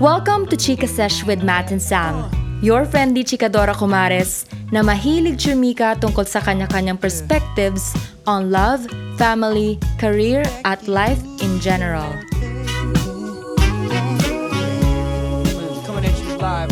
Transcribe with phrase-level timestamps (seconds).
[0.00, 2.24] Welcome to Chika Sesh with Matt and Sam,
[2.64, 7.92] your friendly chikadora kumares na mahilig chumika tungkol sa kanya-kanyang perspectives
[8.24, 8.80] on love,
[9.20, 12.08] family, career, at life in general.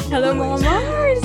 [0.08, 1.24] Hello mga Mars!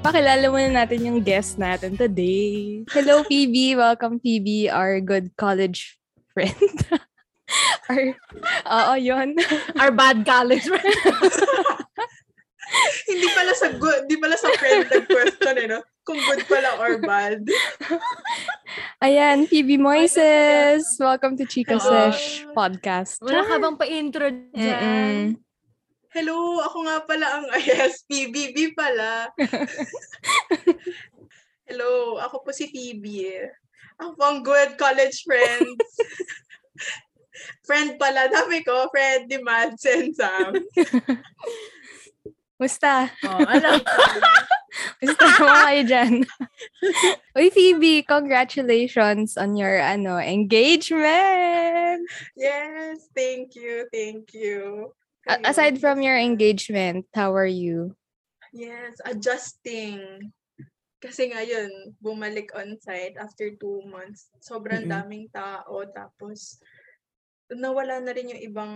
[0.00, 2.88] Pakilala muna natin yung guest natin today.
[2.88, 3.76] Hello Phoebe!
[3.76, 6.00] Welcome Phoebe, our good college
[6.32, 6.56] friend.
[7.90, 8.02] our,
[8.68, 9.36] oo, yun.
[9.78, 10.66] Our bad college
[13.10, 15.80] hindi pala sa good, hindi pala sa friend question eh, no?
[16.06, 17.42] Kung good pala or bad.
[19.04, 20.86] Ayan, Phoebe Moises!
[20.98, 22.10] Welcome to Chica Hello.
[22.10, 23.18] Sesh podcast.
[23.22, 25.38] Wala ka bang pa-intro Mm-mm.
[26.10, 29.30] Hello, ako nga pala ang yes, PBB pala.
[31.70, 33.46] Hello, ako po si Phoebe.
[34.02, 35.66] Ako po ang good college friend.
[37.64, 40.52] friend pala, dami ko, friend ni Mads and Sam.
[42.60, 43.08] Musta?
[43.24, 43.80] Oh, ano?
[45.02, 46.12] Musta mo kayo dyan?
[47.38, 52.04] Uy, Phoebe, congratulations on your ano engagement!
[52.36, 54.92] Yes, thank you, thank you.
[55.24, 57.96] A- aside from your engagement, how are you?
[58.52, 60.30] Yes, adjusting.
[61.00, 64.28] Kasi ngayon, bumalik on-site after two months.
[64.44, 64.92] Sobrang Mm-mm.
[64.92, 65.80] daming tao.
[65.96, 66.60] Tapos,
[67.52, 68.72] nawala na rin yung ibang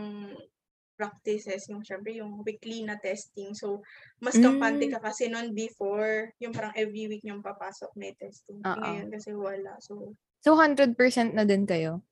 [0.95, 1.67] practices.
[1.69, 3.51] Yung syempre, yung weekly na testing.
[3.53, 3.83] So,
[4.19, 4.93] mas kampante Mm.
[4.95, 8.63] ka kasi noon before, yung parang every week yung papasok may testing.
[8.63, 8.79] Oo.
[8.79, 9.75] Ngayon kasi wala.
[9.81, 10.95] So, So, 100%
[11.33, 12.05] na din kayo?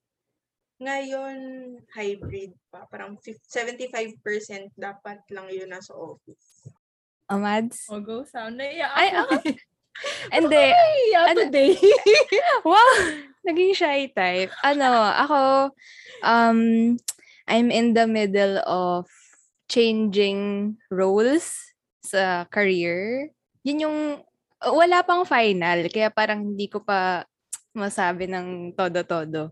[0.83, 1.39] ngayon,
[1.95, 2.91] hybrid pa.
[2.91, 4.19] Parang fif- 75%
[4.75, 6.67] dapat lang yun nasa office.
[7.31, 7.87] Amads?
[7.87, 8.59] Oh, go sound.
[8.59, 9.31] Naiya Ay, ako.
[10.35, 10.59] Hindi.
[10.59, 11.73] Naiya Ano- today.
[12.67, 13.32] Wow!
[13.43, 14.55] Naging shy type.
[14.63, 15.41] Ano, ako,
[16.23, 16.61] um,
[17.51, 19.11] I'm in the middle of
[19.67, 21.75] changing roles
[22.07, 23.31] sa career.
[23.67, 23.99] Yun yung,
[24.63, 27.27] wala pang final, kaya parang hindi ko pa
[27.75, 29.51] masabi ng todo-todo.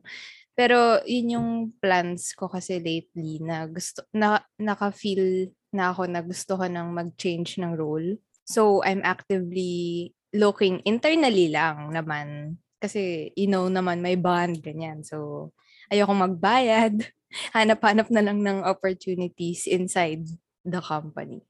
[0.54, 1.50] Pero yun yung
[1.82, 7.58] plans ko kasi lately na gusto, na, naka-feel na ako na gusto ko nang mag-change
[7.58, 8.18] ng role.
[8.46, 12.58] So, I'm actively looking internally lang naman.
[12.80, 15.04] Kasi, you know naman, may bond, ganyan.
[15.04, 15.52] So,
[15.92, 17.04] ayokong magbayad.
[17.56, 20.26] Hanap-hanap na lang ng opportunities inside
[20.64, 21.44] the company.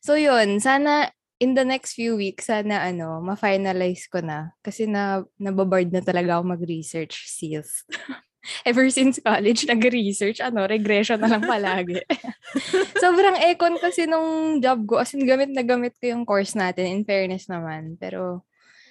[0.00, 0.62] So, yun.
[0.62, 1.10] Sana,
[1.42, 4.54] in the next few weeks, sana, ano, ma-finalize ko na.
[4.62, 7.84] Kasi na, nababard na talaga ako mag-research skills.
[8.64, 12.00] Ever since college, nag-research, ano, regression na lang palagi.
[13.02, 15.02] Sobrang econ kasi nung job ko.
[15.02, 17.98] As in, gamit na gamit ko yung course natin, in fairness naman.
[17.98, 18.46] Pero,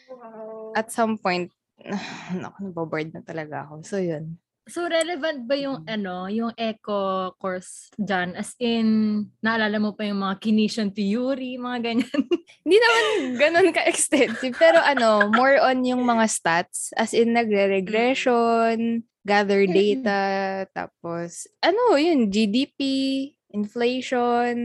[0.07, 0.71] Wow.
[0.71, 1.51] at some point,
[2.41, 3.85] naku, naboboard na talaga ako.
[3.85, 4.37] So, yun.
[4.67, 8.35] So, relevant ba yung, ano, yung eco course dyan?
[8.35, 12.21] As in, naalala mo pa yung mga Kinesian theory, mga ganyan?
[12.67, 13.05] Hindi naman
[13.39, 14.51] ganun ka-extensive.
[14.59, 16.91] Pero ano, more on yung mga stats.
[16.99, 20.19] As in, nagre-regression, gather data,
[20.75, 22.79] tapos, ano, yun, GDP,
[23.55, 24.55] inflation,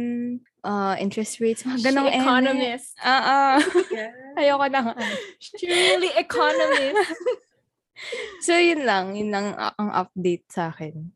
[0.63, 2.23] uh, interest rates, mga ganong eme.
[2.23, 2.95] Economist.
[2.99, 3.57] Ah, ah.
[3.91, 4.11] Yeah.
[4.41, 4.95] Ayoko na nga.
[5.39, 7.13] She really economist.
[8.41, 9.15] So, yun lang.
[9.15, 11.13] Yun lang ang update sa akin.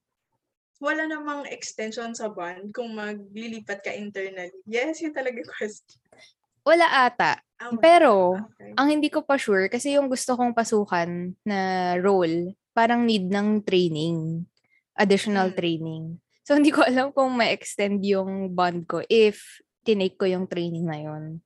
[0.77, 4.53] wala namang extension sa bond kung maglilipat ka internally.
[4.69, 5.97] Yes, yun talaga yung question.
[6.63, 7.41] Wala ata.
[7.57, 7.81] Ah, wala.
[7.81, 8.77] Pero, Okay.
[8.77, 11.59] ang hindi ko pa sure, kasi yung gusto kong pasukan na
[11.97, 14.45] role, parang need ng training.
[14.95, 15.57] Additional Mm.
[15.57, 16.05] training.
[16.47, 20.99] So, hindi ko alam kung ma-extend yung bond ko if tinake ko yung training na
[21.03, 21.43] yun.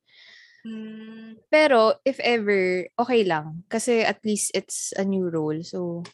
[0.60, 3.64] Hmm, Pero, if ever, okay lang.
[3.72, 5.56] Kasi at least it's a new role.
[5.64, 6.04] So,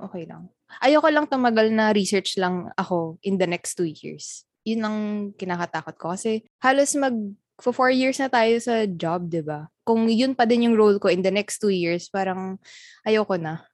[0.00, 0.48] okay lang.
[0.80, 4.48] Ayoko lang tumagal na research lang ako in the next two years.
[4.64, 4.98] Yun ang
[5.36, 6.16] kinakatakot ko.
[6.16, 7.12] Kasi halos mag
[7.60, 9.68] for four years na tayo sa job, di ba?
[9.84, 12.56] Kung yun pa din yung role ko in the next two years, parang
[13.04, 13.68] ayoko na.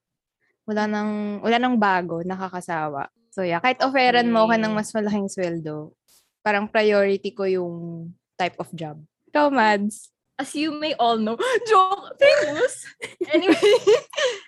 [0.66, 3.06] Wala nang, wala nang bago, nakakasawa.
[3.37, 4.79] So yeah, kahit offeran mo ka ng Okay.
[4.81, 5.93] mas malaking sweldo,
[6.41, 8.09] parang priority ko yung
[8.41, 8.97] type of job.
[9.28, 10.09] Ikaw, Mads?
[10.41, 11.37] As you may all know.
[11.69, 12.16] Joke!
[12.16, 12.89] Famous!
[13.37, 13.77] anyway,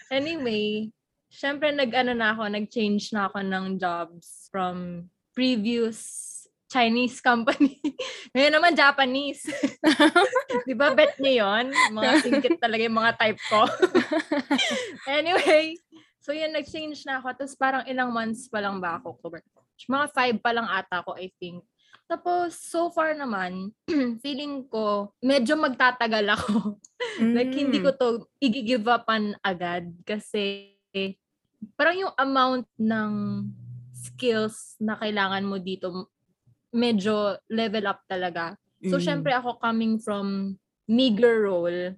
[0.09, 0.65] anyway,
[1.29, 5.05] syempre nag-ano na ako, nag-change na ako ng jobs from
[5.37, 6.25] previous
[6.69, 7.81] Chinese company.
[8.37, 9.49] Ngayon naman Japanese.
[10.69, 11.73] Di ba bet niyo yon?
[11.93, 13.65] Mga singkit talaga yung mga type ko.
[15.09, 15.77] anyway,
[16.29, 17.33] so yun, nag-change na ako.
[17.33, 19.41] Tapos parang ilang months pa lang ba ako cover.
[19.89, 21.65] Mga five pa lang ata ako, I think.
[22.05, 23.73] Tapos, so far naman,
[24.25, 26.77] feeling ko, medyo magtatagal ako.
[27.37, 30.77] like, hindi ko to i-give upan agad kasi
[31.81, 33.13] parang yung amount ng
[33.97, 36.13] skills na kailangan mo dito
[36.73, 38.53] medyo level up talaga.
[38.85, 39.05] So, Mm.
[39.05, 41.97] syempre ako coming from meager role,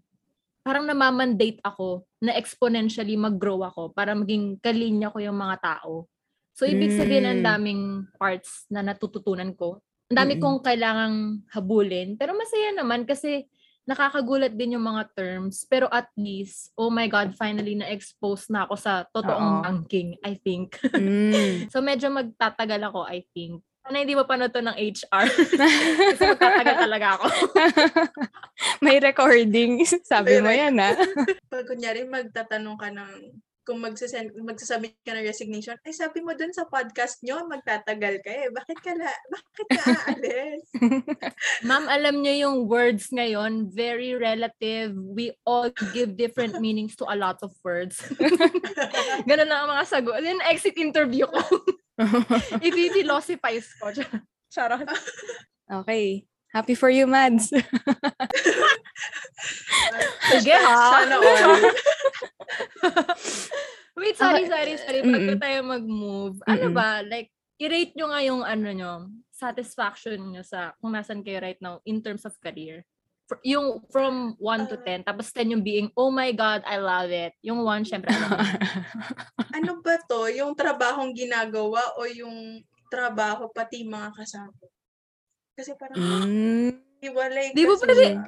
[0.71, 6.07] parang namamandate ako na exponentially mag-grow ako para maging kalinya ko yung mga tao.
[6.55, 7.47] So, ibig sabihin, ang Mm.
[7.51, 7.83] daming
[8.15, 9.83] parts na natututunan ko.
[10.15, 12.15] Ang dami kong kailangang habulin.
[12.15, 13.51] Pero masaya naman kasi
[13.83, 15.67] nakakagulat din yung mga terms.
[15.67, 19.63] Pero at least, oh my God, finally na-expose na ako sa totoong Oo.
[19.67, 20.79] banking, I think.
[20.95, 21.67] Mm.
[21.67, 23.67] so, medyo magtatagal ako, I think.
[23.91, 25.27] Sana hindi mo pa to ng HR.
[26.15, 27.27] kasi magtatagal talaga ako.
[28.87, 29.83] May recording.
[30.07, 30.95] Sabi mo yan, ah.
[31.51, 33.35] Pag kunyari magtatanong ka ng
[33.67, 38.31] kung magsasend, magsasubmit ka ng resignation, ay sabi mo dun sa podcast nyo, magtatagal ka
[38.31, 38.47] eh.
[38.55, 40.63] Bakit ka, la, bakit ka aalis?
[41.67, 44.95] Ma'am, alam niyo yung words ngayon, very relative.
[44.95, 47.99] We all give different meanings to a lot of words.
[49.27, 50.23] Ganun lang ang mga sagot.
[50.23, 51.43] Then, exit interview ko.
[52.65, 53.93] I-philosophize ko.
[54.55, 54.89] Charot.
[55.71, 56.25] okay.
[56.51, 57.55] Happy for you, Mads.
[60.35, 60.75] Sige ha.
[60.99, 61.63] Sana all.
[63.95, 65.01] Wait, sorry, sorry, sorry.
[65.07, 65.39] Bago Mm-mm.
[65.39, 66.43] tayo mag-move.
[66.51, 66.75] Ano Mm-mm.
[66.75, 67.07] ba?
[67.07, 67.31] Like,
[67.63, 68.93] i-rate nyo nga yung ano nyo,
[69.31, 72.83] satisfaction nyo sa kung nasan kayo right now in terms of career.
[73.31, 74.99] Fr- Yung from 1 to Ah.
[74.99, 77.31] 10, tapos 10 yung being, oh my God, I love it.
[77.47, 78.11] Yung 1, syempre,
[79.57, 80.27] ano ba to?
[80.35, 82.59] Yung trabahong ginagawa o yung
[82.91, 84.51] trabaho pati mga kasama?
[85.55, 86.71] Kasi parang mm.
[86.99, 88.19] hiwalay Di kasi pwede-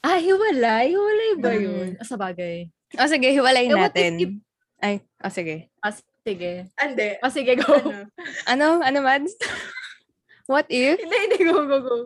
[0.00, 0.96] ah, hiwalay?
[0.96, 1.60] Hiwalay ba Mm.
[1.60, 1.88] yun?
[2.00, 2.72] Ah, sa bagay.
[2.96, 4.12] O sige, hiwalayin Eh, what if natin.
[4.16, 4.40] you-
[4.80, 5.68] Ay, o sige.
[5.78, 5.92] Ah,
[6.24, 6.66] sige.
[6.74, 7.68] Ande, Ah, sige, go.
[7.68, 8.08] ano,
[8.48, 8.66] Ano?
[8.80, 9.36] Ano, Mads?
[10.50, 10.98] What if?
[10.98, 11.96] hindi, hindi, go, go, go.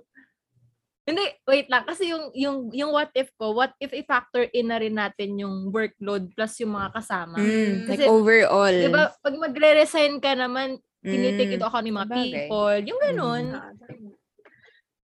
[1.06, 1.86] Hindi, wait lang.
[1.86, 5.70] Kasi yung, yung, yung what if ko, what if i-factor in na rin natin yung
[5.70, 7.38] workload plus yung mga kasama.
[7.38, 8.74] Mm, like Kasi, overall.
[8.74, 12.26] Di ba, pag magre-resign ka naman, tinitik Mm, ito ako ng mga sabagay.
[12.26, 12.78] people.
[12.90, 13.44] Yung ganun.
[13.54, 13.70] tama.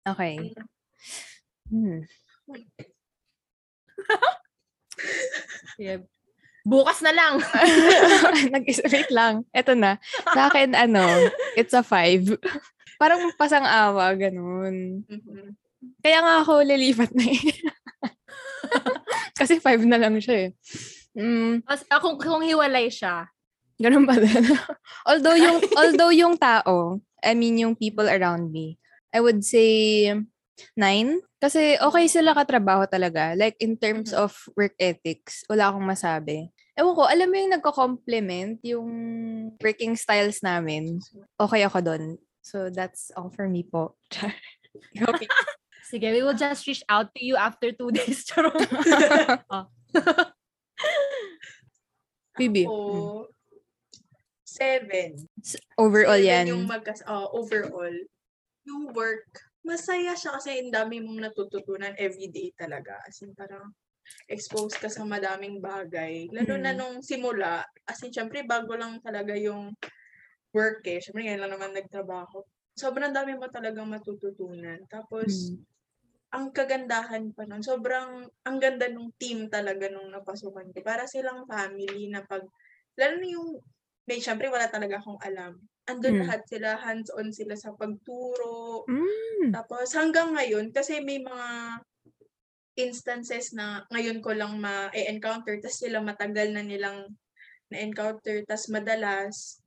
[0.07, 0.37] Okay.
[1.73, 2.01] Hmm.
[5.77, 6.01] Yeah.
[6.67, 7.39] Bukas na lang.
[8.55, 9.45] Nag-isip wait lang.
[9.53, 10.01] Ito na.
[10.35, 11.05] Sa akin, ano,
[11.55, 12.27] it's a five.
[12.99, 15.05] Parang pasang-awa, ganun.
[15.07, 15.53] Mhm.
[16.03, 17.41] Kaya nga ako lilipat na eh.
[19.39, 20.51] Kasi five na lang siya eh.
[21.17, 23.25] Mm, ah, kung, kung hiwalay siya,
[23.81, 24.29] ganun pa din.
[25.09, 28.77] although yung although yung tao, I mean yung people around me,
[29.13, 30.13] I would say
[30.77, 31.21] nine.
[31.37, 33.37] Kasi okay sila katrabaho talaga.
[33.37, 34.21] Like in terms Mhm.
[34.29, 36.49] of work ethics, wala akong masabi.
[36.77, 38.89] Ewan ko, alam mo yung nagko-complement yung
[39.57, 41.01] working styles namin.
[41.41, 42.05] Okay ako doon.
[42.45, 43.97] So that's all for me po.
[45.09, 45.29] okay.
[45.87, 48.27] Sige, we will just reach out to you after two days.
[48.27, 48.55] Charot.
[52.37, 52.67] Bibi.
[52.69, 53.27] O,
[54.45, 55.17] seven.
[55.79, 56.45] Overall Seven yan.
[56.53, 57.93] Yung magkas oh, overall.
[58.67, 59.25] Yung work,
[59.65, 62.99] masaya siya kasi ang dami mong natututunan everyday talaga.
[63.07, 63.73] As in, parang
[64.29, 66.29] exposed ka sa madaming bagay.
[66.31, 66.79] Lalo na Mm.
[66.79, 69.73] nung simula, as in, syempre, bago lang talaga yung
[70.53, 71.01] work eh.
[71.01, 72.45] Syempre, ngayon lang naman nagtrabaho.
[72.77, 74.79] Sobrang dami mo talagang matututunan.
[74.93, 75.63] Tapos, Mm.
[76.35, 80.79] Ang kagandahan pa nun, sobrang, ang ganda nung team talaga nung napasukan ko.
[80.85, 82.43] Para silang family na pag,
[82.99, 83.51] lalo na yung,
[84.07, 85.59] may, syempre wala talaga akong alam.
[85.87, 86.23] Andun Mm.
[86.27, 88.91] lahat sila, hands-on sila sa pagturo.
[88.91, 89.53] Mm.
[89.55, 91.81] Tapos hanggang ngayon, kasi may mga
[92.77, 97.17] instances na ngayon ko lang ma-encounter, tapos sila matagal na nilang
[97.73, 99.63] na-encounter, tapos madalas,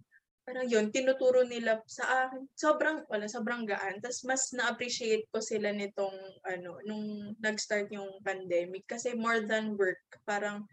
[0.50, 2.50] parang yun, tinuturo nila sa akin.
[2.58, 4.02] Sobrang, wala, sobrang gaan.
[4.02, 8.90] Tapos mas na-appreciate ko sila nitong, ano, nung nag-start yung pandemic.
[8.90, 10.66] Kasi more than work, parang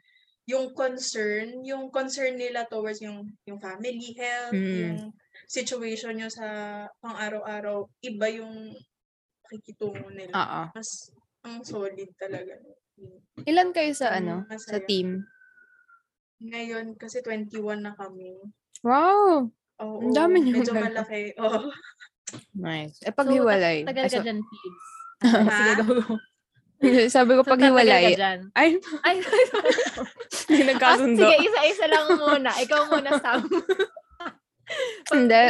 [0.48, 4.72] yung concern, yung concern nila towards yung, yung family health, Mm.
[4.80, 4.98] yung
[5.44, 6.48] situation nyo sa
[7.04, 8.72] pang-araw-araw, iba yung
[9.44, 10.32] pakikitungo nila.
[10.32, 10.62] Oo.
[10.72, 11.12] Mas,
[11.44, 12.56] ang solid talaga.
[13.44, 14.48] Ilan kayo sa ano?
[14.56, 14.88] Sa masaya.
[14.88, 15.28] team?
[16.40, 18.40] Ngayon, kasi 21 na kami.
[18.80, 19.52] Wow!
[19.78, 20.84] Oo, Ang dami niyo medyo pala.
[20.88, 21.20] malaki.
[21.36, 21.68] Oo.
[22.54, 22.96] Nice.
[23.00, 23.76] Eh, So, paghiwalay.
[23.82, 24.84] ta- tagal Ay, ka so- dyan, Pibs.
[25.16, 25.40] Ha?
[25.56, 25.94] Sige, go,
[27.14, 28.02] sabi ko So, paghiwalay.
[28.12, 28.40] dyan.
[28.52, 28.68] Ay,
[29.06, 29.16] Ay,
[30.46, 31.20] hindi ah, nagkasundo.
[31.22, 32.50] sige, isa-isa lang muna.
[32.52, 33.40] Ikaw muna, Sam.
[35.12, 35.42] Hindi.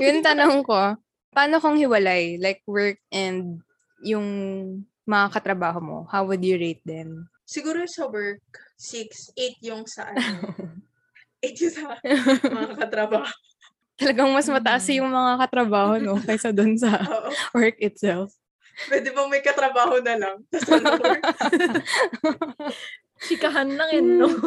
[0.00, 0.96] Yung tanong ko,
[1.30, 2.40] paano kung hiwalay?
[2.40, 3.60] Like work and
[4.00, 4.26] yung
[5.04, 7.28] mga katrabaho mo, how would you rate them?
[7.44, 8.42] Siguro sa work,
[8.76, 10.50] 6, 8 yung sa ano.
[11.38, 11.82] 8 yung sa
[12.42, 13.28] mga katrabaho.
[13.96, 14.94] Talagang mas mataas Mm.
[15.00, 16.14] yung mga katrabaho, no?
[16.28, 17.30] Kaysa dun sa Oo.
[17.54, 18.30] work itself.
[18.86, 20.36] Pwede bang may katrabaho na lang?
[20.52, 21.22] Tapos wala work.
[23.26, 24.28] Chikahan lang eh, no?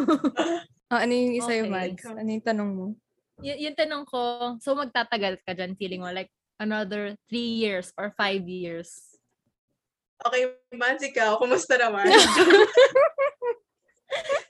[0.90, 1.94] Ah, ano yung isa yung Okay.
[1.94, 2.02] Mads?
[2.04, 2.86] Ano yung tanong mo?
[3.40, 4.20] y- yung tanong ko,
[4.58, 6.28] so magtatagal ka dyan, feeling mo, like,
[6.58, 9.16] another three years or five years?
[10.20, 12.04] Okay, Mans, ikaw, kumusta naman?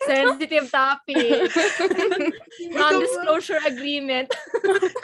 [0.01, 1.53] Sensitive topic.
[2.81, 4.33] Non-disclosure agreement.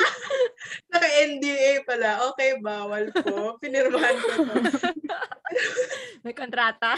[0.93, 2.25] Naka-NDA pala.
[2.33, 3.61] Okay, bawal po.
[3.61, 4.57] Pinirmahan ko to.
[6.25, 6.97] May kontrata.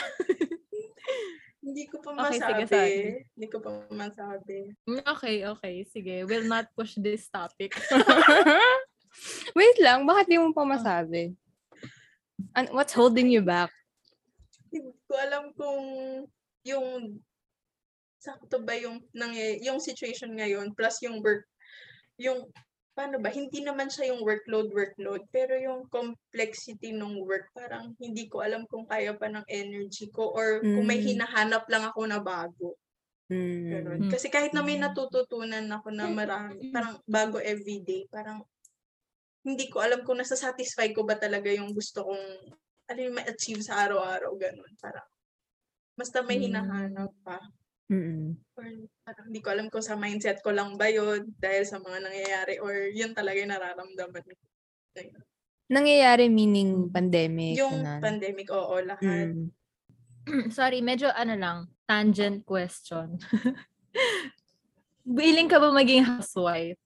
[1.58, 3.02] Hindi ko pa Okay, sige, sorry.
[3.34, 4.58] Hindi ko pa masabi.
[4.86, 5.74] Mm, Okay, okay.
[5.90, 6.14] Sige.
[6.24, 7.74] Will not push this topic.
[9.58, 11.34] Wait lang, bakit di mo pa masabi?
[12.54, 13.74] An- what's holding you back?
[14.70, 15.82] Hindi ko alam kung
[16.62, 17.18] yung
[18.28, 21.48] sakto ba yung nangy- yung situation ngayon plus yung work
[22.20, 22.44] yung
[22.92, 28.28] paano ba hindi naman siya yung workload workload pero yung complexity ng work parang hindi
[28.28, 31.16] ko alam kung kaya pa ng energy ko or kung may Mm.
[31.16, 32.76] hinahanap lang ako na bago
[33.28, 34.08] Ganun.
[34.08, 34.10] Mm.
[34.10, 38.40] Kasi kahit na may natututunan ako na marami, parang bago everyday, parang
[39.44, 42.24] hindi ko alam kung nasa-satisfy ko ba talaga yung gusto kong
[42.88, 44.72] ano yung ma-achieve sa araw-araw, ganun.
[44.80, 45.04] Parang,
[45.92, 46.44] basta may Mm.
[46.48, 47.36] hinahanap pa.
[47.88, 48.36] Mm-mm.
[48.52, 48.68] Or
[49.00, 52.60] parang hindi ko alam kung sa mindset ko lang ba yun dahil sa mga nangyayari
[52.60, 54.46] or yun talaga yung nararamdaman ko.
[55.68, 57.56] Nangyayari meaning pandemic.
[57.60, 58.00] Yung ganun.
[58.00, 59.32] pandemic, oo, lahat.
[59.32, 59.52] Mm.
[60.56, 63.16] Sorry, medyo ano lang, tangent question.
[65.08, 66.76] Willing ka ba maging housewife?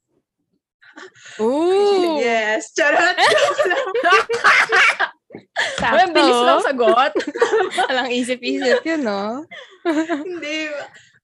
[1.43, 2.19] Ooh!
[2.27, 2.71] Yes!
[2.77, 3.19] Charot!
[5.81, 5.97] Sakto.
[5.99, 7.13] Ang bilis lang sagot.
[7.89, 9.45] Walang isip-isip yun, no?
[10.23, 10.71] Hindi.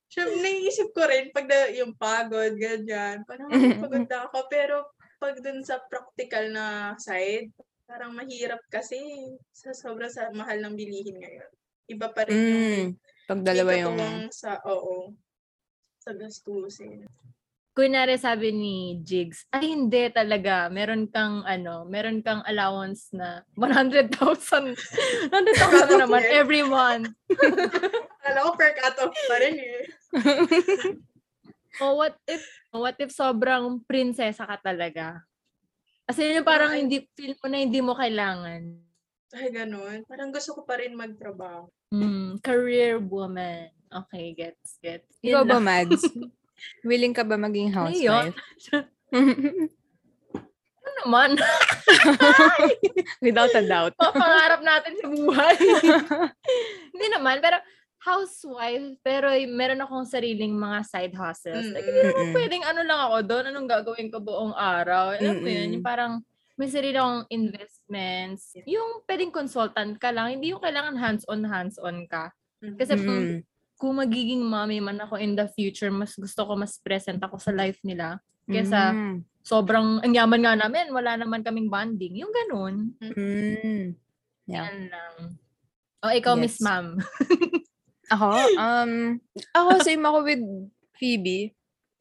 [0.08, 3.22] Siyempre, naisip ko rin pag na, yung pagod, ganyan.
[3.28, 4.38] Parang "Ay, pagod na ako.
[4.48, 4.76] Pero
[5.20, 7.52] pag dun sa practical na side,
[7.84, 8.98] parang mahirap kasi
[9.52, 11.50] sa sobrang sa mahal ng bilihin ngayon.
[11.88, 12.86] Iba pa rin yung Mm.
[13.28, 14.32] Pag dalawa yung...
[14.32, 15.12] sa, oo,
[16.00, 17.04] sa gastusin.
[17.78, 24.10] Kunwari sabi ni Jigs, ay hindi talaga, meron kang ano, meron kang allowance na 100,000.
[24.18, 24.74] 100,000
[25.30, 27.14] na naman every month.
[28.26, 29.86] Alam ko, per cut-off pa rin eh.
[31.78, 32.42] O what if,
[32.74, 35.22] what if sobrang prinsesa ka talaga?
[36.10, 36.82] Kasi yun yung parang Ay.
[36.82, 38.74] hindi, feel mo na hindi mo kailangan.
[39.38, 40.02] Ay, ganun.
[40.10, 41.70] Parang gusto ko pa rin magtrabaho.
[41.94, 43.70] Hmm, career woman.
[43.86, 45.06] Okay, gets, gets.
[45.22, 45.62] Ikaw ba.
[45.62, 46.02] Mads?
[46.82, 48.34] Willing ka ba maging housewife?
[50.78, 51.30] Ano naman?
[53.24, 53.92] Without a doubt.
[53.96, 55.56] Pangarap natin sa buhay.
[56.94, 57.60] hindi naman, pero
[57.98, 61.66] housewife, pero meron akong sariling mga side hustles.
[61.70, 65.12] Like, hindi naman pwedeng ano lang ako doon, anong gagawin ko buong araw.
[65.14, 66.22] Alam mo yun, yung parang
[66.56, 68.56] may sarili akong investments.
[68.66, 72.32] Yung pwedeng consultant ka lang, hindi yung kailangan hands-on, hands-on ka.
[72.74, 73.46] Kasi kung, Mm.
[73.78, 77.54] Kung magiging mommy man ako in the future, mas gusto ko mas present ako sa
[77.54, 78.18] life nila.
[78.44, 79.22] Kesa Mm.
[79.40, 82.18] sobrang, ang yaman nga namin, wala naman kaming bonding.
[82.18, 82.92] Yung ganun.
[82.98, 83.94] Mm.
[84.48, 84.66] Yeah.
[84.66, 85.14] Yan lang.
[86.00, 86.66] O, ikaw, Miss Gets.
[86.66, 86.86] Ma'am.
[88.08, 88.24] Ako,
[88.56, 89.20] um,
[89.52, 90.40] ako same ako with
[90.96, 91.52] Phoebe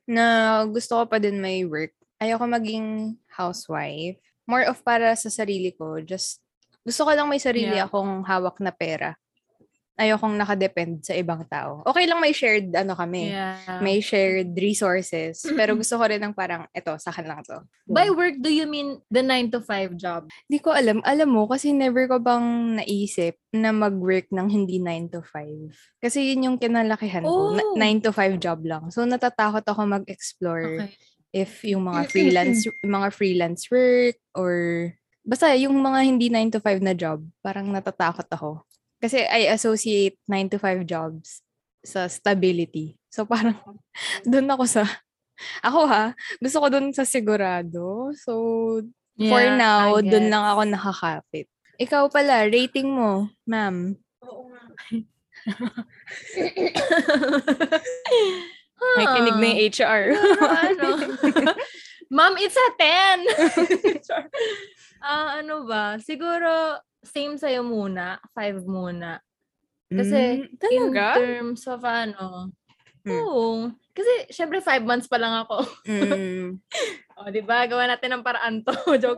[0.07, 1.91] na gusto ko pa din may work.
[2.24, 4.15] Ayoko maging housewife.
[4.48, 6.00] More of para sa sarili ko.
[6.00, 6.39] Just,
[6.88, 7.91] gusto ko lang may sarili Yeah.
[7.91, 9.19] akong hawak na pera.
[9.98, 11.82] Ayokong nakadepend sa ibang tao.
[11.82, 13.82] Okay lang may shared, ano kami, Yeah.
[13.82, 15.42] may shared resources.
[15.58, 17.58] Pero gusto ko rin ng parang, eto, sa akin lang to.
[17.89, 20.30] By work, do you mean the 9 to 5 job?
[20.46, 21.01] Di ko alam.
[21.01, 25.74] Alam mo, kasi never ko bang naisip na mag-work ng hindi 9 to 5.
[25.98, 27.58] Kasi yun yung kinalakihan ko.
[27.58, 27.74] Oh.
[27.74, 28.94] 9 to 5 job lang.
[28.94, 30.94] So, natatakot ako mag-explore Okay.
[31.34, 34.54] if yung mga freelance mga freelance work or
[35.25, 38.62] basta yung mga hindi 9 to 5 na job, parang natatakot ako.
[38.98, 41.46] Kasi I associate 9 to 5 jobs
[41.86, 42.98] sa stability.
[43.13, 43.58] So, parang
[44.32, 44.84] doon ako sa
[45.62, 48.10] ako ha, gusto ko doon sa sigurado.
[48.18, 48.82] So,
[49.18, 51.50] For Yeah, now, I dun lang ako nakakapit.
[51.82, 53.98] Ikaw pala, rating mo, ma'am.
[54.22, 54.62] Oo nga.
[58.98, 60.04] May kinig na yung HR.
[60.70, 61.01] ano?
[62.13, 63.25] Ma'am, it's a 10!
[65.01, 65.98] Ah, ano ba?
[65.98, 68.19] Siguro, same sa'yo muna.
[68.35, 69.23] Five muna.
[69.87, 71.05] Kasi, Mm, talaga?
[71.15, 72.51] In terms of ano,
[73.07, 73.13] Hmm.
[73.23, 73.71] oo.
[73.95, 75.63] Kasi, syempre, five months pa lang ako.
[75.87, 76.59] Mm.
[77.17, 77.65] O, di ba?
[77.65, 78.69] Gawa natin ng paraan to.
[79.01, 79.17] Joke.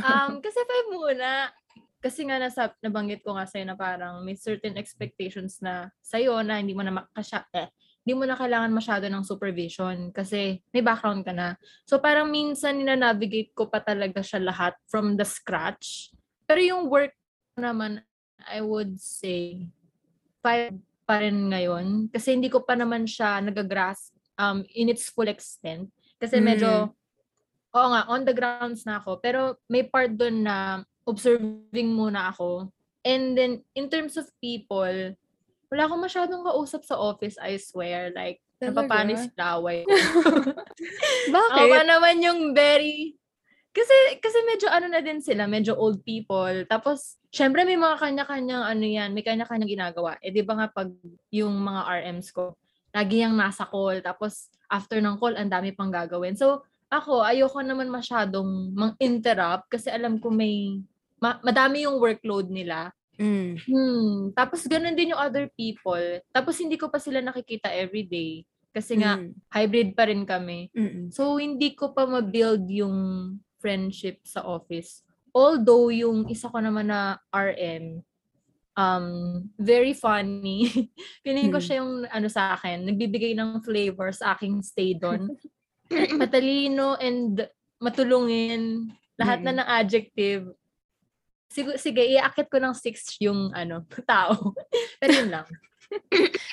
[0.00, 1.52] Um, kasi five muna.
[2.00, 6.56] Kasi nga nasa, nabanggit ko nga sa'yo na parang may certain expectations na sa'yo na
[6.56, 7.68] hindi mo na makasya, eh,
[8.00, 11.56] hindi mo na kailangan masyado ng supervision kasi may background ka na.
[11.84, 16.12] So parang minsan nina-navigate ko pa talaga siya lahat from the scratch.
[16.44, 17.12] Pero yung work
[17.58, 18.02] naman,
[18.44, 19.68] I would say,
[20.42, 22.08] five pa rin ngayon.
[22.10, 25.88] Kasi hindi ko pa naman siya nagagrasp um, in its full extent.
[26.18, 26.92] Kasi medyo,
[27.74, 29.20] oo nga, on the grounds na ako.
[29.20, 32.72] Pero may part doon na observing muna ako.
[33.04, 35.12] And then, in terms of people,
[35.68, 38.08] wala akong masyadong kausap sa office, I swear.
[38.16, 38.88] Like, Talaga?
[38.88, 39.84] napapanis laway.
[41.36, 41.60] Bakit?
[41.68, 43.20] Ako naman yung very...
[43.74, 46.62] Kasi, kasi medyo ano na din sila, medyo old people.
[46.70, 50.14] Tapos, syempre may mga kanya-kanyang ano yan, may kanya-kanyang ginagawa.
[50.22, 50.94] Eh, di ba nga pag
[51.34, 52.54] yung mga RMs ko,
[52.94, 53.98] lagi yung nasa call.
[53.98, 56.38] Tapos, after ng call, ang dami pang gagawin.
[56.38, 60.78] So, ako, ayoko naman masyadong mang-interrupt kasi alam ko may,
[61.18, 62.94] ma- madami yung workload nila.
[63.18, 63.58] Mm.
[63.58, 64.18] Hmm.
[64.38, 66.22] Tapos, ganun din yung other people.
[66.30, 68.46] Tapos, hindi ko pa sila nakikita everyday.
[68.74, 69.30] Kasi nga, Mm.
[69.54, 70.70] hybrid pa rin kami.
[70.74, 71.10] Mm-mm.
[71.10, 72.98] So, hindi ko pa ma-build yung
[73.64, 75.00] friendship sa office.
[75.32, 78.04] Although, yung isa ko naman na RM,
[78.76, 79.06] um,
[79.56, 80.68] very funny.
[81.24, 81.64] Piling ko Hmm.
[81.64, 85.32] siya yung ano sa akin, nagbibigay ng flavor sa aking stay doon.
[86.20, 87.48] Matalino and
[87.80, 88.92] matulungin.
[89.16, 90.52] Lahat na ng adjective.
[91.48, 94.52] Sige, sige iakit ko ng six yung ano, tao.
[94.98, 95.46] Pero yun lang.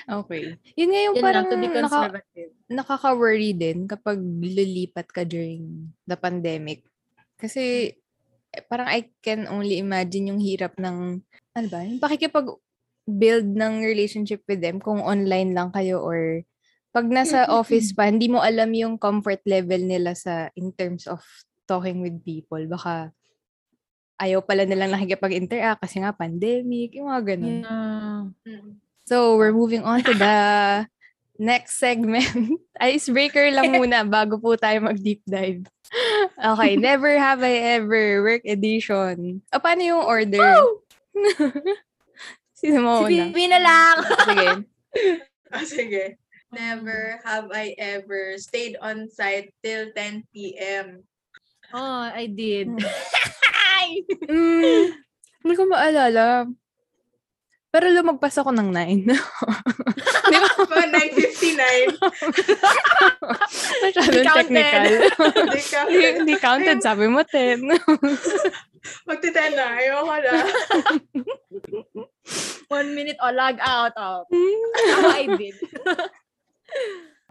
[0.05, 0.53] Okay.
[0.77, 1.99] Yun nga yung Yun parang lang, to be naka,
[2.69, 6.85] nakaka-worry din kapag lilipat ka during the pandemic.
[7.41, 7.89] Kasi
[8.51, 11.23] eh, parang I can only imagine yung hirap ng,
[11.57, 16.45] ano ba, yung pakikipag-build ng relationship with them kung online lang kayo or
[16.91, 21.23] pag nasa office pa, hindi mo alam yung comfort level nila sa in terms of
[21.63, 22.59] talking with people.
[22.67, 23.15] Baka
[24.19, 27.57] ayaw pala nilang nakikipag-interact kasi nga pandemic, yung mga ganun.
[27.63, 28.21] Yeah.
[28.45, 28.71] Mm.
[29.07, 30.35] So, we're moving on to the
[31.41, 32.27] next segment.
[32.77, 35.65] Icebreaker lang muna bago po tayo mag-deep dive.
[36.37, 39.41] Okay, never have I ever work edition.
[39.51, 40.55] O, paano yung order?
[42.61, 43.25] Sino mo Si una?
[43.33, 43.95] Bibi na lang!
[44.29, 44.49] Sige.
[45.51, 46.15] Ah, sige.
[46.55, 51.03] Never have I ever stayed on site till 10 p.m.
[51.75, 52.71] Oh, I did.
[54.31, 54.95] Mm,
[55.43, 56.47] hindi ko maalala.
[57.71, 59.07] Pero lumagpas ako ng 9.
[60.31, 60.49] Di ba?
[60.61, 61.95] Pa 9.59.
[63.81, 64.35] Masyadong Counted.
[64.35, 64.83] technical.
[65.31, 65.79] Hindi ka.
[65.87, 66.79] Hindi counted.
[66.83, 67.63] Sabi mo 10.
[69.07, 69.65] Magtiten na.
[69.77, 70.33] Ayoko na.
[72.75, 73.93] One minute o log out.
[73.95, 74.27] Oh.
[74.27, 75.55] Ako, I did.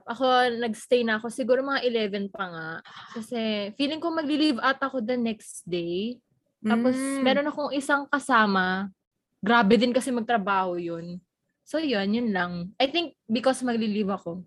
[0.07, 0.25] ako,
[0.57, 1.29] nagstay na ako.
[1.29, 2.69] Siguro mga 11 pa nga.
[3.13, 6.17] Kasi feeling ko magli-leave out ako the next day.
[6.61, 7.21] Tapos, Mm.
[7.21, 8.93] meron akong isang kasama.
[9.41, 11.17] Grabe din kasi magtrabaho yun.
[11.65, 12.53] So, yun, yun lang.
[12.77, 14.45] I think because magli-leave ako.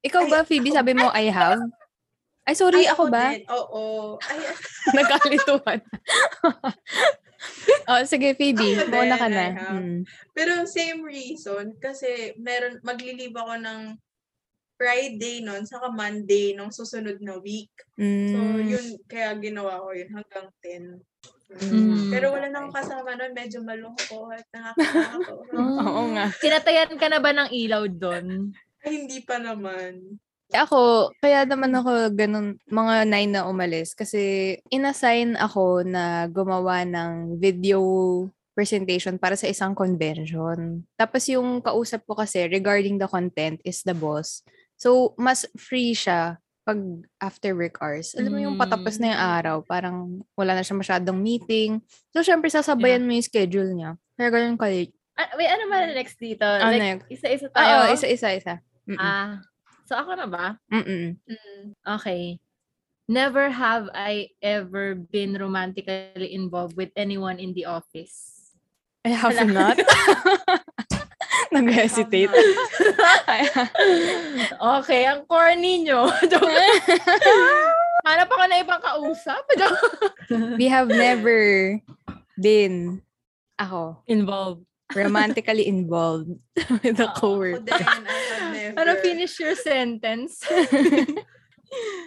[0.00, 1.60] Ikaw ba, Ay, Phoebe, ako- sabi mo, I have?
[2.42, 3.24] Ay, sorry, Ay, ako ba?
[3.30, 3.44] din.
[3.46, 3.82] Oo.
[4.18, 4.38] Ay,
[4.96, 5.78] Nagkalituhan.
[7.90, 8.78] oh, sige, Phoebe.
[8.78, 9.44] Ako Muna ka na.
[9.44, 9.78] I have.
[9.78, 10.00] Mm.
[10.32, 11.76] Pero same reason.
[11.76, 13.80] Kasi meron, magli-leave ako ng
[14.74, 17.70] Friday nun, saka Monday nung susunod na week.
[17.94, 18.66] So, Mm.
[18.66, 20.98] yun, kaya ginawa ko yun hanggang 10.
[21.60, 22.08] Mm.
[22.08, 25.46] Pero wala nang kasama nun, medyo malungkot, nakakatakot.
[25.60, 26.32] Oo nga.
[26.40, 28.56] Tinatayan ka na ba ng ilaw doon?
[28.82, 30.16] Ay, hindi pa naman.
[30.52, 33.96] Ako, kaya naman ako ganun, mga nine na umalis.
[33.96, 37.80] Kasi inassign ako na gumawa ng video
[38.52, 40.84] presentation para sa isang convention.
[41.00, 44.44] Tapos yung kausap ko kasi regarding the content is the boss.
[44.76, 46.78] So, mas free siya pag
[47.18, 48.14] after work hours.
[48.14, 49.34] Alam mo yung patapos na yung Mm.
[49.38, 49.96] araw, parang
[50.38, 51.82] wala na siya masyadong meeting.
[52.14, 53.98] So, syempre, sasabayan mo yung schedule niya.
[54.14, 54.70] Kaya ganun ka
[55.12, 56.46] Ah, wait, ano ba next dito?
[56.46, 57.06] Ano like, next?
[57.12, 57.92] isa-isa Oo, tayo?
[57.92, 58.54] isa-isa, isa.
[58.88, 58.96] Mm-mm.
[58.96, 59.44] Ah,
[59.84, 60.56] so ako na ba?
[60.72, 61.18] Mm-mm.
[61.28, 61.62] Mm.
[62.00, 62.40] Okay.
[63.10, 68.54] Never have I ever been romantically involved with anyone in the office.
[69.04, 69.76] I have not.
[71.52, 72.32] Nag-hesitate.
[74.80, 76.08] okay, ang corny nyo.
[78.08, 79.44] Hanap ako na ibang kausap.
[80.58, 81.78] We have never
[82.34, 83.04] been,
[83.60, 84.64] ako, Involved.
[84.90, 86.34] romantically involved
[86.82, 87.62] with a Ako coworker.
[87.62, 88.74] din, I have never.
[88.80, 90.42] Ano, finish your sentence?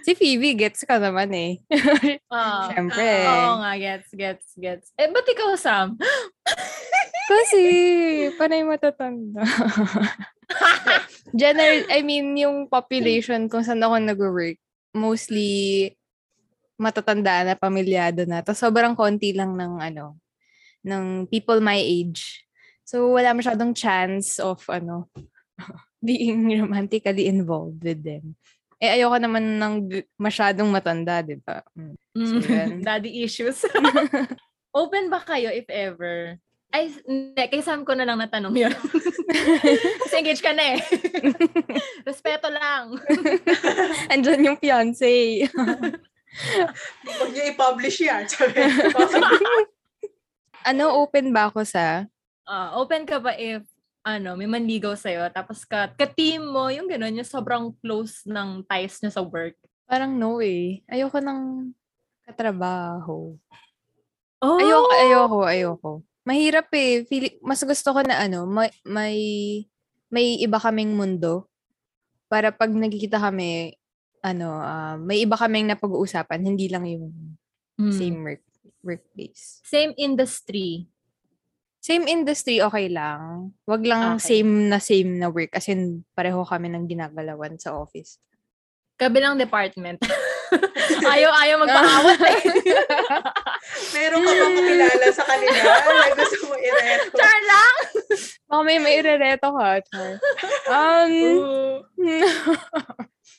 [0.05, 1.53] Si Phoebe, gets ka naman eh.
[2.35, 2.67] Ah.
[2.69, 3.05] Siyempre.
[3.25, 4.87] Oo nga, gets, gets, gets.
[4.99, 5.95] Eh, ba't ikaw, Sam?
[7.31, 7.61] Kasi,
[8.37, 9.41] panay matatanda.
[11.33, 14.59] General, I mean, yung population kung saan ako nag-work,
[14.93, 15.89] mostly
[16.77, 18.43] matatanda na, pamilyado na.
[18.43, 20.19] Tapos sobrang konti lang ng ano,
[20.85, 22.45] ng people my age.
[22.85, 25.09] So, wala masyadong chance of, ano,
[26.05, 28.37] being romantically involved with them.
[28.75, 29.75] Eh, ayoko naman ng
[30.19, 31.63] masyadong matanda, di ba?
[31.75, 31.95] Mm.
[32.15, 32.69] Mm, So, yan.
[32.83, 33.63] Daddy issues.
[34.75, 36.35] Open ba kayo if ever?
[36.75, 37.39] Ay, hindi.
[37.39, 38.75] Kay Sam ko na lang natanong yun.
[40.03, 40.79] Kasi engaged ka na eh.
[42.09, 42.99] Respeto lang.
[44.11, 45.47] Andyan yung fiancé.
[47.07, 48.27] Huwag niyo i-publish yan.
[50.67, 52.03] Ano, open ba ako sa?
[52.43, 53.63] Ah, open ka ba if
[54.05, 59.01] ano, may manligaw sa'yo, tapos ka, ka-team mo, yung gano'n, yung sobrang close ng ties
[59.01, 59.57] niya sa work.
[59.89, 60.85] Parang no eh.
[60.85, 61.73] Ayoko ng
[62.21, 63.33] katrabaho.
[64.45, 64.59] Oh!
[64.61, 65.91] Ayoko, ayoko, ayoko.
[66.21, 67.01] Mahirap eh.
[67.09, 69.17] Feel, mas gusto ko na ano, may, may,
[70.13, 71.49] may iba kaming mundo.
[72.29, 73.73] Para pag nagkikita kami,
[74.21, 77.09] ano, ah, may iba kaming napag-uusapan, hindi lang yung
[77.75, 77.91] Hmm.
[77.91, 78.43] same work,
[78.87, 79.59] workplace.
[79.67, 80.87] Same industry.
[81.85, 83.53] Same industry, okay lang.
[83.69, 84.41] Wag lang Okay.
[84.41, 85.77] same na same na work kasi
[86.17, 88.17] pareho kami ng ginagalawan sa office.
[88.97, 90.01] Kabilang department.
[91.13, 92.41] ayaw, ayaw magpaawat eh.
[93.93, 97.17] Meron ka bang kakilala sa kanila na gusto mo i-reto?
[97.21, 97.75] Char lang!
[98.49, 100.11] Baka may mairereto ka, Char.
[100.65, 101.13] Um,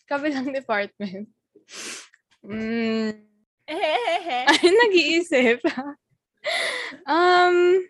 [0.07, 1.27] kabilang department.
[2.47, 3.11] Mm,
[3.67, 4.39] Ehehehe.
[4.47, 5.59] ay, nag-iisip.
[7.11, 7.83] um,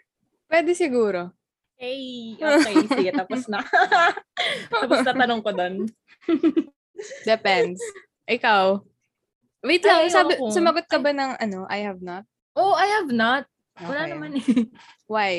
[0.47, 1.31] pwede siguro.
[1.77, 2.77] Hey, okay.
[2.89, 3.61] Sige, tapos na.
[4.81, 5.85] tapos na tanong ko doon.
[7.23, 7.81] Depends.
[8.25, 8.81] Ikaw.
[9.61, 10.53] Wait lang, Ay, sabi, ako.
[10.53, 12.25] sumagot ka ba ng ano, I have not?
[12.57, 13.45] Oh, I have not.
[13.77, 14.13] Wala Okay.
[14.17, 14.47] naman eh.
[15.05, 15.35] Why?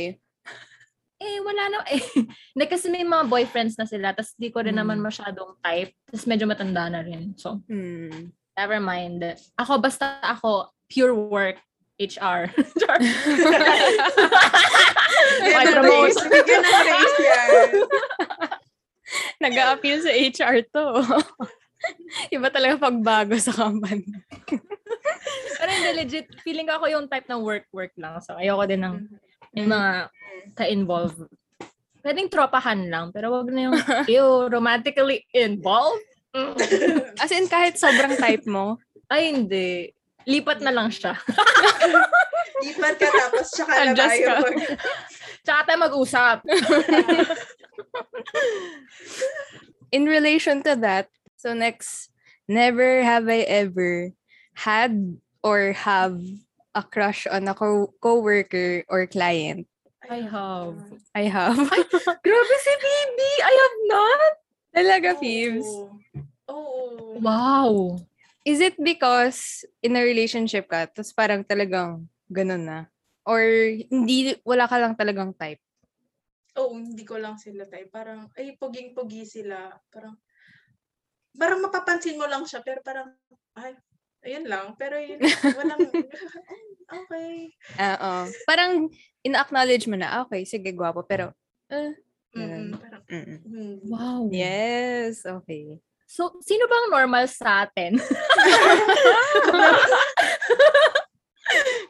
[1.18, 1.98] Eh, wala na eh.
[2.54, 5.10] Hindi kasi may mga boyfriends na sila, tapos di ko rin naman Hmm.
[5.10, 5.90] masyadong type.
[6.06, 7.34] Tapos medyo matanda na rin.
[7.34, 8.30] So, Hmm.
[8.54, 9.26] never mind.
[9.58, 11.58] Ako, basta ako, pure work,
[11.98, 12.54] HR.
[15.42, 16.18] Ay, promote.
[16.30, 17.50] Bigyan ng raise yan.
[19.44, 20.86] Nag-a-appeal sa HR to.
[22.36, 24.06] Iba talaga pagbago sa company.
[25.58, 28.22] Pero hindi, legit, feeling ko ako yung type ng work-work lang.
[28.22, 28.96] So, ayoko din ng
[29.56, 29.74] may Mm.
[29.74, 29.92] mga
[30.54, 31.18] ka-involve.
[32.06, 36.04] Pwedeng tropahan lang, pero wag na yung, ew, romantically involved.
[37.18, 39.96] As in, kahit sobrang type mo, Ay, hindi.
[40.28, 41.16] Lipat na lang siya.
[42.68, 44.28] Lipat ka tapos tsaka na Adjust tayo.
[44.28, 44.36] ka.
[44.44, 44.80] mag-
[45.48, 46.38] Tsaka tayo mag-usap.
[49.96, 51.08] in relation to that,
[51.40, 52.10] so next,
[52.48, 54.12] never have I ever
[54.60, 56.20] had or have
[56.76, 59.68] a crush on a co- coworker or client.
[60.10, 60.76] I have.
[61.16, 61.56] I have.
[62.24, 63.32] Grabe si Bibi!
[63.44, 64.32] I have not!
[64.76, 65.10] Talaga.
[65.20, 65.92] Oo.
[66.48, 67.20] Oo.
[67.20, 68.00] Wow!
[68.48, 72.80] Is it because in a relationship ka, tapos parang talagang ganun na?
[73.28, 73.44] Or
[73.92, 75.60] hindi, wala ka lang talagang type?
[76.56, 77.92] Oo, hindi ko lang sila type.
[77.92, 79.76] Parang, ay, puging-pugi sila.
[79.92, 80.16] Parang,
[81.36, 83.12] parang mapapansin mo lang siya, pero parang,
[83.60, 83.76] ay,
[84.24, 84.80] ayun lang.
[84.80, 85.20] Pero yun,
[85.52, 85.84] walang,
[87.04, 87.52] okay.
[87.84, 88.14] Oo.
[88.48, 88.88] Parang
[89.28, 91.04] in-acknowledge mo na, ah, okay, sige, gwapo.
[91.04, 91.36] Pero,
[91.68, 92.00] eh,
[92.38, 93.74] Mm, parang, mm hmm.
[93.90, 94.30] Wow!
[94.30, 95.82] Yes, okay.
[96.08, 98.00] So, sino bang normal sa atin?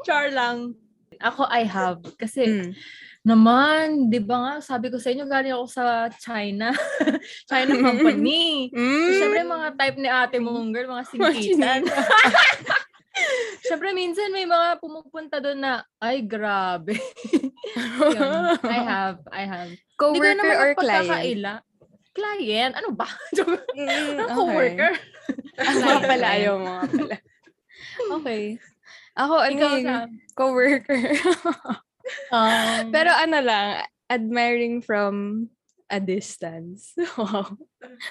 [0.06, 0.74] Char lang.
[1.18, 2.02] Ako, I have.
[2.18, 2.72] Kasi, Mm.
[3.22, 5.86] naman, di ba nga, sabi ko sa inyo, galing ako sa
[6.18, 6.74] China.
[7.50, 8.70] China company.
[8.70, 9.14] So, Mm.
[9.18, 11.82] Siyempre, mga type ni ate mong girl, mga singkitan.
[13.66, 16.94] Siyempre, minsan may mga pumupunta doon na, ay, grabe.
[18.14, 18.62] Yun.
[18.62, 19.70] I have, I have.
[19.98, 21.66] Coworker or client?
[22.18, 22.74] Client?
[22.74, 23.06] Ano ba?
[23.78, 24.34] Mm, Ano okay.
[24.34, 24.92] co-worker?
[25.62, 27.16] Ah, nga pala, ayaw mo nga pala.
[28.18, 28.44] Okay.
[29.14, 29.86] Ako, ano yung
[30.34, 31.02] coworker.
[32.32, 35.48] Um, Pero ano lang, admiring from
[35.92, 36.96] a distance.
[37.20, 37.52] Wow.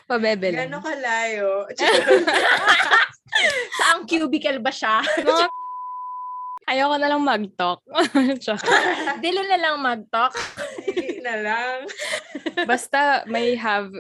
[0.05, 0.69] Pabebe lang.
[0.69, 1.64] Gano'n kalayo.
[3.81, 5.01] saang cubicle ba siya?
[5.01, 5.49] Mga
[6.66, 7.79] Ayoko na lang mag-talk.
[9.23, 10.35] Dilo na lang mag-talk.
[11.27, 11.79] Na lang.
[12.71, 13.91] Basta may have,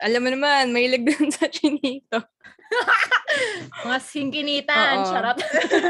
[0.00, 2.24] alam mo naman, may dun sa chinito.
[3.84, 5.04] Mga singkinitan.
[5.04, 5.08] Oo.
[5.12, 5.38] Charot.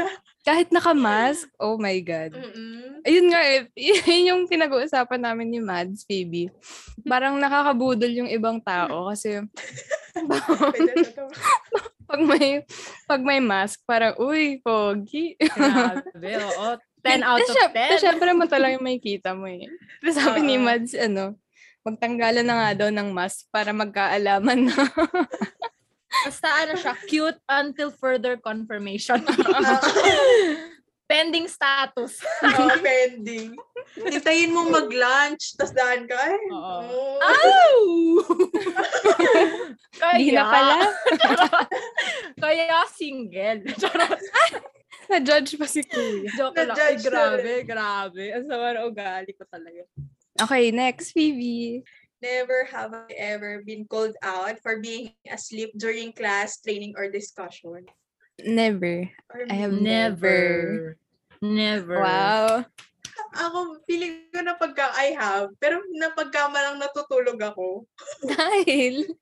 [0.47, 2.35] Kahit naka-mask, oh my God.
[2.35, 2.99] Mm-mm.
[3.07, 6.51] Ayun nga eh, yun yung pinag-uusapan namin ni Mads, Phoebe.
[7.07, 9.39] Parang nakakabudol yung ibang tao kasi
[12.03, 12.67] pag may
[13.07, 15.39] pag may mask, parang, uy, pogi.
[15.39, 16.75] Grabe, oo.
[17.03, 18.05] 10 out of Tapos syem- tapos 10.
[18.05, 19.67] syempre mo talaga may kita mo eh.
[19.99, 20.63] Tapos sabi ni Oo.
[20.63, 21.35] Mads, ano,
[21.83, 24.75] magtanggalan na nga daw ng mask para magkaalaman na.
[26.23, 29.19] Basta ano siya, cute until further confirmation.
[31.03, 32.23] Pending status.
[32.41, 33.53] Oo, pending.
[33.93, 36.15] Hintayin mo mag-lunch, tas daan ka.
[36.15, 36.79] Ay, Oo.
[37.19, 37.83] Ow!
[39.99, 40.75] Kaya, Hindi na pala.
[42.39, 43.67] kaya single.
[45.13, 46.29] Na-judge pa si Kuya.
[46.39, 46.73] Joke lang.
[46.73, 48.23] Ay, Na-judge na grabe, grabe.
[48.33, 49.85] Ang sama ng ugali ko talaga.
[50.41, 51.85] Okay, next, Phoebe.
[52.17, 57.85] Never have I ever been called out for being asleep during class, training, or discussion.
[58.41, 59.05] Never.
[59.29, 60.97] Or I have Never.
[61.43, 61.99] Never.
[61.99, 62.65] Wow.
[63.35, 67.85] Ako, feeling ko na pagka I have, pero na pagka lang natutulog ako.
[68.33, 69.13] Dahil.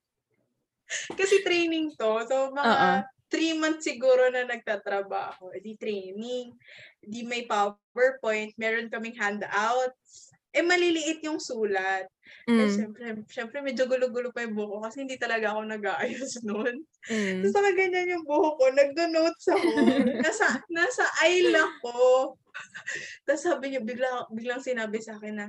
[1.17, 2.23] Kasi training to.
[2.29, 5.55] So, mga three months siguro na nagtatrabaho.
[5.55, 6.51] Eh, Di training.
[6.99, 8.51] Di may PowerPoint.
[8.59, 10.35] Meron kaming handouts.
[10.51, 12.11] Eh, maliliit yung sulat.
[12.43, 12.67] Eh, Mm.
[12.75, 16.75] syempre, syempre, medyo gulo-gulo pa yung buko kasi hindi talaga ako nag-aayos noon.
[17.07, 17.39] Mm.
[17.39, 19.69] Tapos nakaganyan yung buhok ko, nagdo-notes ako.
[20.27, 22.35] nasa, nasa aisle ako.
[23.23, 25.47] Tapos sabi niya, bigla, biglang sinabi sa akin na,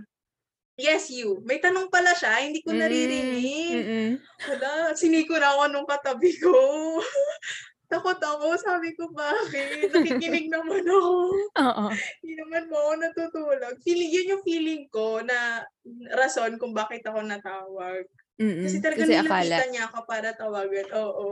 [0.73, 1.45] Yes, you.
[1.45, 3.77] May tanong pala siya, hindi ko naririnig.
[3.77, 4.11] Mm-mm.
[4.49, 6.55] Wala, siniko na ako nung katabi ko.
[7.93, 9.93] Takot ako, sabi ko, bakit?
[9.93, 11.13] Nakikinig naman ako.
[11.61, 11.85] Oo.
[11.93, 13.75] Hindi naman mo ako natutulog.
[13.85, 15.61] Feeling, yun yung feeling ko na
[16.17, 18.09] rason kung bakit ako natawag.
[18.41, 18.65] Mm-mm.
[18.65, 19.29] Kasi talaga Kasi nilapitan
[19.61, 19.71] akala.
[19.71, 20.89] niya ako para tawagan.
[20.97, 21.27] Oo.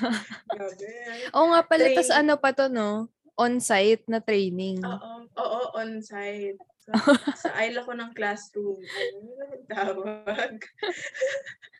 [0.50, 0.90] Grabe.
[1.30, 2.10] Oo nga pala, Train.
[2.12, 3.06] ano pa to, no?
[3.38, 4.82] On-site na training.
[4.82, 6.58] Oo, oo, on-site.
[6.82, 6.90] So,
[7.46, 8.78] sa aisle ako ng classroom.
[8.82, 10.58] Ano, tawag.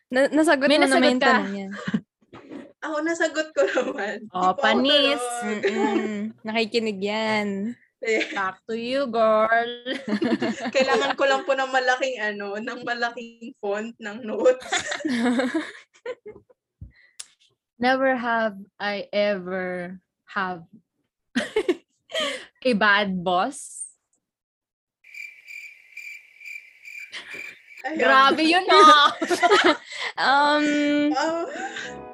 [0.07, 1.67] Na- nasagot May mo naman nasagot yung tanong niya.
[2.87, 4.23] Ako, nasagot ko naman.
[4.23, 5.23] Di Oh, ako panis.
[6.41, 7.75] Nakikinig yan.
[8.31, 9.67] Back to you, girl.
[10.75, 14.71] Kailangan ko lang po ng malaking ano, ng malaking font ng notes.
[17.77, 20.63] Never have I ever have
[22.63, 23.85] a bad boss.
[27.85, 27.97] Ayun.
[28.01, 29.09] Grabe yun ah!
[30.17, 30.65] Um,
[31.13, 32.06] Oh.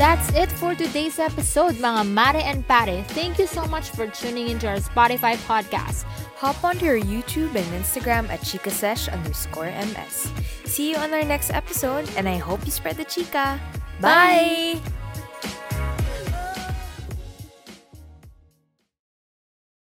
[0.00, 3.04] That's it for today's episode, mga Mare and Pare.
[3.12, 6.08] Thank you so much for tuning into our Spotify podcast.
[6.40, 10.32] hop onto your YouTube and Instagram at chikasesh underscore ms.
[10.64, 13.60] See you on our next episode, and I hope you spread the chica.
[14.00, 14.80] Bye!